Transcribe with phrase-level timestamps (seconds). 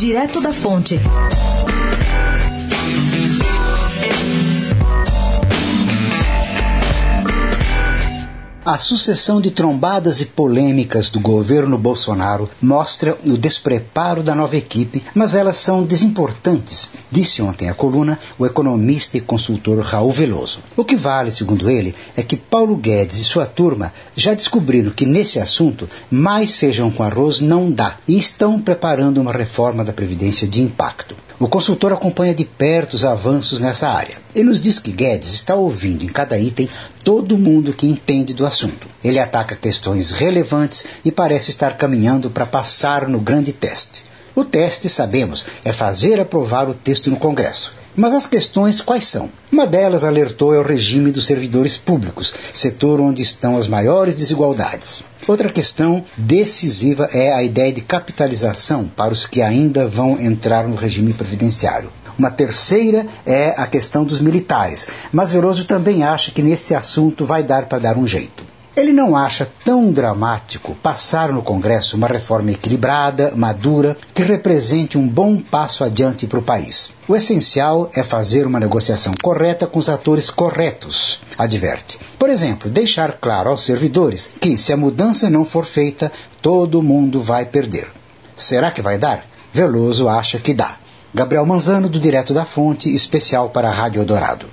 [0.00, 0.98] Direto da Fonte.
[8.70, 15.02] A sucessão de trombadas e polêmicas do governo Bolsonaro mostra o despreparo da nova equipe,
[15.12, 20.60] mas elas são desimportantes, disse ontem à coluna o economista e consultor Raul Veloso.
[20.76, 25.04] O que vale, segundo ele, é que Paulo Guedes e sua turma já descobriram que
[25.04, 30.46] nesse assunto mais feijão com arroz não dá e estão preparando uma reforma da Previdência
[30.46, 31.16] de impacto.
[31.42, 34.18] O consultor acompanha de perto os avanços nessa área.
[34.34, 36.68] Ele nos diz que Guedes está ouvindo em cada item
[37.02, 38.86] todo mundo que entende do assunto.
[39.02, 44.04] Ele ataca questões relevantes e parece estar caminhando para passar no grande teste.
[44.36, 47.72] O teste, sabemos, é fazer aprovar o texto no Congresso.
[47.96, 49.30] Mas as questões quais são?
[49.50, 55.02] Uma delas alertou é o regime dos servidores públicos, setor onde estão as maiores desigualdades.
[55.30, 60.74] Outra questão decisiva é a ideia de capitalização para os que ainda vão entrar no
[60.74, 61.92] regime previdenciário.
[62.18, 67.44] Uma terceira é a questão dos militares, mas Veloso também acha que nesse assunto vai
[67.44, 68.49] dar para dar um jeito.
[68.76, 75.06] Ele não acha tão dramático passar no Congresso uma reforma equilibrada, madura, que represente um
[75.06, 76.92] bom passo adiante para o país.
[77.08, 81.98] O essencial é fazer uma negociação correta com os atores corretos, adverte.
[82.16, 87.20] Por exemplo, deixar claro aos servidores que, se a mudança não for feita, todo mundo
[87.20, 87.88] vai perder.
[88.36, 89.26] Será que vai dar?
[89.52, 90.76] Veloso acha que dá.
[91.12, 94.46] Gabriel Manzano, do Direto da Fonte, especial para a Rádio Dourado.